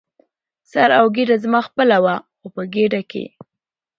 [0.71, 3.23] سر او ګېډه زما خپله وه، خو په ګېډه کې.